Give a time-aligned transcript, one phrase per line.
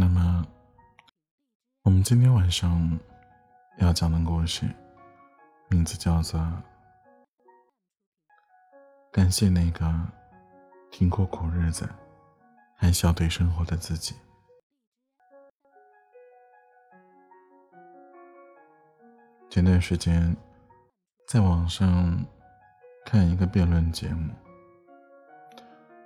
[0.00, 0.46] 那么，
[1.82, 2.96] 我们今天晚上
[3.78, 4.64] 要讲的故事，
[5.68, 6.38] 名字叫做
[9.10, 9.92] 《感谢那个
[10.92, 11.88] 听过苦日子
[12.76, 14.14] 还笑对生活的自己》。
[19.50, 20.36] 前段时间，
[21.26, 22.24] 在网上
[23.04, 24.32] 看一个辩论节目，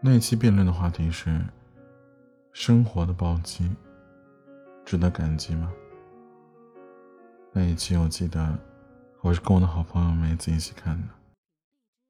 [0.00, 1.45] 那一期辩论的话题是。
[2.53, 3.66] 生活的暴击，
[4.84, 5.73] 值得感激吗？
[7.51, 8.59] 那一期我记得，
[9.23, 11.09] 我是跟我的好朋友梅子一起看的。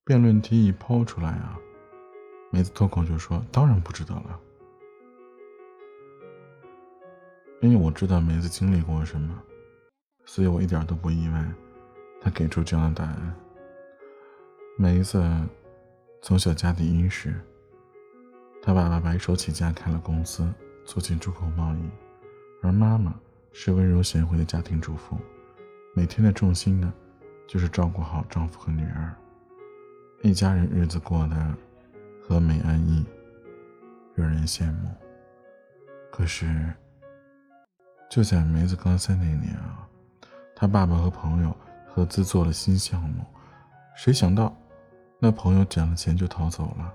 [0.04, 1.56] 辩论题一抛出来啊，
[2.50, 4.40] 梅子脱口就说：“当然不值得了。”
[7.62, 9.40] 因为我知道梅子经历过什么，
[10.24, 11.48] 所以我一点都不意外，
[12.20, 13.34] 她给出这样的答案。
[14.76, 15.22] 梅子
[16.20, 17.32] 从小家底殷实。
[18.64, 20.48] 他爸爸白手起家开了公司，
[20.84, 21.90] 做进出口贸易，
[22.62, 23.12] 而妈妈
[23.52, 25.18] 是温柔贤惠的家庭主妇，
[25.94, 26.92] 每天的重心呢，
[27.48, 29.12] 就是照顾好丈夫和女儿，
[30.22, 31.54] 一家人日子过得
[32.22, 33.04] 和美安逸，
[34.14, 34.88] 惹人羡慕。
[36.12, 36.72] 可是，
[38.08, 39.88] 就在梅子高三那年啊，
[40.54, 41.56] 他爸爸和朋友
[41.88, 43.24] 合资做了新项目，
[43.96, 44.56] 谁想到，
[45.18, 46.94] 那朋友捡了钱就逃走了。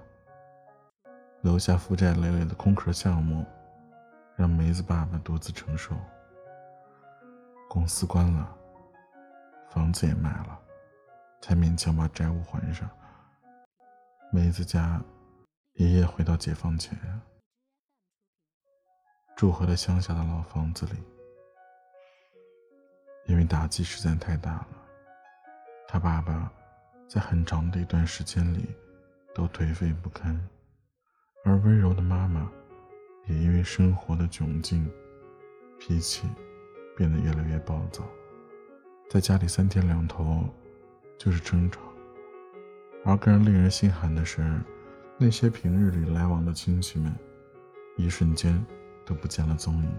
[1.47, 3.45] 留下负债累累的空壳项目，
[4.35, 5.95] 让梅子爸爸独自承受。
[7.69, 8.53] 公司关了，
[9.69, 10.59] 房子也卖了，
[11.39, 12.89] 才勉强把债务还上。
[14.29, 15.01] 梅子家
[15.75, 16.99] 爷爷回到解放前，
[19.33, 21.01] 住回了乡下的老房子里。
[23.27, 24.67] 因为打击实在太大了，
[25.87, 26.51] 他爸爸
[27.07, 28.75] 在很长的一段时间里
[29.33, 30.37] 都颓废不堪。
[31.47, 32.51] 而温柔的妈妈，
[33.25, 34.85] 也因为生活的窘境，
[35.79, 36.27] 脾气
[36.93, 38.03] 变得越来越暴躁，
[39.09, 40.43] 在家里三天两头
[41.17, 41.79] 就是争吵。
[43.05, 44.59] 而更令人心寒的是，
[45.17, 47.15] 那些平日里来往的亲戚们，
[47.95, 48.61] 一瞬间
[49.05, 49.89] 都不见了踪影，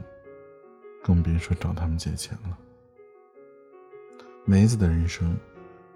[1.02, 2.58] 更别说找他们借钱了。
[4.44, 5.34] 梅子的人生，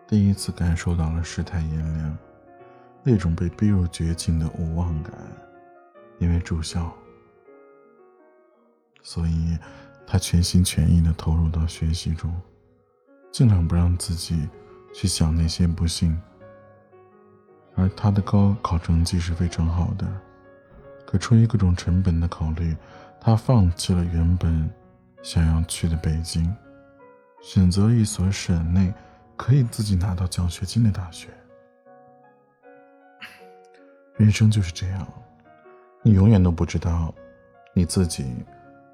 [0.09, 2.19] 第一次感受到了世态炎凉。
[3.03, 5.13] 那种被逼入绝境的无望感，
[6.19, 6.93] 因为住校，
[9.03, 9.59] 所以
[10.07, 12.33] 他全心全意的投入到学习中，
[13.33, 14.49] 尽量不让自己
[14.95, 16.17] 去想那些不幸。
[17.75, 20.07] 而他的高考成绩是非常好的，
[21.05, 22.77] 可出于各种成本的考虑，
[23.21, 24.71] 他放弃了原本
[25.23, 26.55] 想要去的北京，
[27.41, 28.95] 选择一所省内
[29.37, 31.29] 可以自己拿到奖学金的大学。
[34.23, 35.05] 人生就是这样，
[36.01, 37.13] 你永远都不知道
[37.75, 38.25] 你自己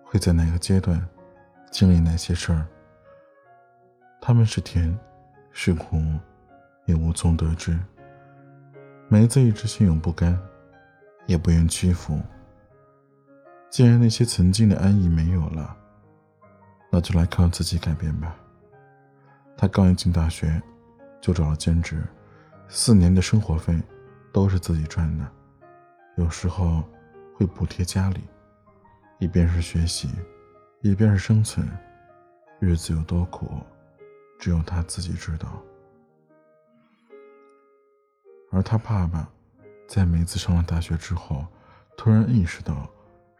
[0.02, 1.06] 会在哪个阶段
[1.70, 2.66] 经历哪些事儿。
[4.22, 4.98] 他们是甜
[5.52, 6.02] 是苦，
[6.86, 7.78] 也无从得知。
[9.06, 10.34] 梅子一直心有不甘，
[11.26, 12.18] 也不愿屈服。
[13.68, 15.76] 既然那些曾经的安逸没有了，
[16.90, 18.34] 那就来靠自己改变吧。
[19.58, 20.62] 他刚一进大学，
[21.20, 22.02] 就找了兼职，
[22.66, 23.78] 四年的生活费。
[24.32, 25.32] 都是自己赚的，
[26.16, 26.82] 有时候
[27.34, 28.22] 会补贴家里，
[29.18, 30.10] 一边是学习，
[30.82, 31.66] 一边是生存，
[32.60, 33.60] 日子有多苦，
[34.38, 35.62] 只有他自己知道。
[38.50, 39.28] 而他爸爸，
[39.86, 41.46] 在梅子上了大学之后，
[41.96, 42.88] 突然意识到，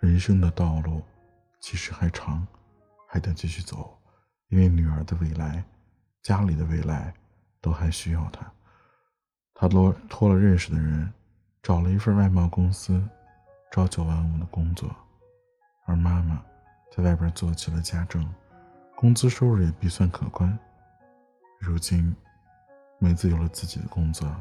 [0.01, 1.03] 人生的道路
[1.61, 2.47] 其实还长，
[3.07, 3.99] 还得继续走，
[4.49, 5.65] 因为女儿的未来，
[6.23, 7.15] 家里的未来，
[7.61, 8.53] 都还需要他。
[9.61, 11.13] 他托托了认识的人，
[11.65, 13.03] 找了一份外贸公司，
[13.73, 14.89] 朝九晚五的工作，
[15.85, 16.41] 而妈妈
[16.95, 18.25] 在外边做起了家政，
[18.95, 20.57] 工资收入也必算可观。
[21.59, 22.15] 如今，
[23.01, 24.33] 梅子有了自己的工作，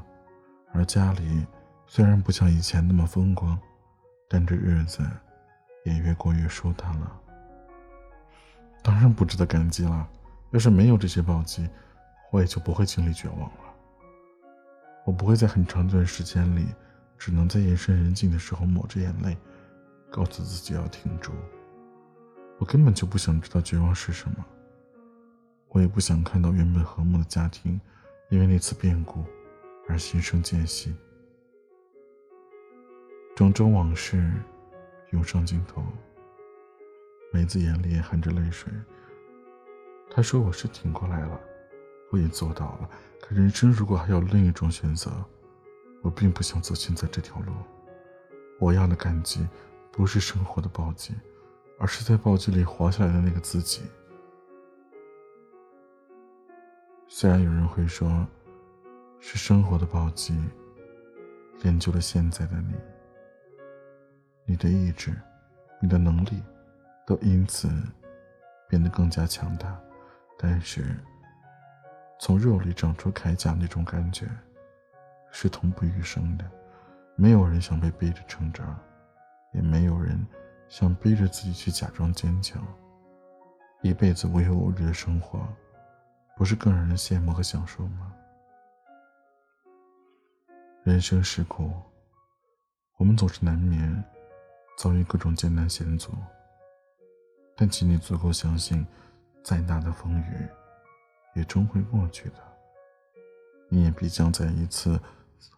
[0.72, 1.48] 而家里
[1.88, 3.60] 虽然不像以前那么风光，
[4.30, 5.02] 但这日子
[5.84, 7.12] 也越过越舒坦了。
[8.84, 10.08] 当然不值得感激了，
[10.52, 11.68] 要是没有这些暴击，
[12.32, 13.67] 我也就不会经历绝望了。
[15.08, 16.66] 我不会在很长一段时间里，
[17.18, 19.38] 只能在夜深人静的时候抹着眼泪，
[20.12, 21.32] 告诉自己要挺住。
[22.60, 24.46] 我根本就不想知道绝望是什么，
[25.70, 27.80] 我也不想看到原本和睦的家庭
[28.30, 29.24] 因为那次变故
[29.88, 30.94] 而心生间隙。
[33.34, 34.30] 种种往事
[35.12, 35.82] 涌上心头，
[37.32, 38.70] 梅子眼里也含着泪水。
[40.10, 41.40] 她说：“我是挺过来了。”
[42.10, 42.90] 我也做到了，
[43.20, 45.12] 可人生如果还有另一种选择，
[46.02, 47.52] 我并不想走现在这条路。
[48.60, 49.46] 我要的感激，
[49.92, 51.14] 不是生活的暴击，
[51.78, 53.82] 而是在暴击里活下来的那个自己。
[57.10, 58.26] 虽然有人会说，
[59.20, 60.34] 是生活的暴击
[61.62, 62.74] 练就了现在的你，
[64.46, 65.14] 你的意志、
[65.82, 66.42] 你的能力
[67.06, 67.70] 都因此
[68.70, 69.78] 变得更加强大，
[70.38, 70.96] 但是。
[72.20, 74.28] 从肉里长出铠甲那种感觉，
[75.32, 76.46] 是同步余生的。
[77.16, 78.80] 没有人想被逼着成长，
[79.54, 80.26] 也没有人
[80.68, 82.64] 想逼着自己去假装坚强。
[83.82, 85.48] 一辈子无忧无虑的生活，
[86.36, 88.14] 不是更让人羡慕和享受吗？
[90.84, 91.72] 人生是苦，
[92.98, 94.04] 我们总是难免
[94.78, 96.12] 遭遇各种艰难险阻。
[97.56, 98.86] 但请你足够相信，
[99.44, 100.48] 再大的风雨。
[101.38, 102.36] 也终会过去的，
[103.70, 105.00] 你也必将在一次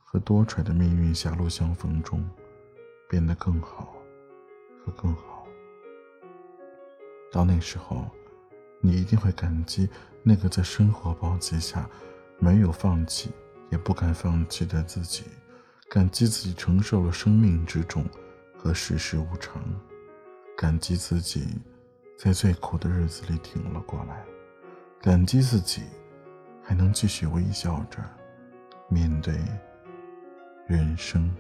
[0.04, 2.30] 和多舛的命运狭路相逢中，
[3.10, 3.96] 变得更好
[4.86, 5.48] 和更好。
[7.31, 8.06] 到那时候，
[8.81, 9.88] 你一定会感激
[10.22, 11.90] 那个在生活暴击下
[12.40, 13.31] 没有放弃
[13.70, 15.24] 也不敢放弃的自己，
[15.90, 18.04] 感激自己承受了生命之重
[18.58, 19.64] 和世事无常，
[20.58, 21.48] 感激自己
[22.18, 24.26] 在最苦的日子里挺了过来。
[25.01, 25.84] 感激自己
[26.62, 28.00] 还能继续微笑着
[28.90, 29.34] 面对
[30.68, 31.34] 人生。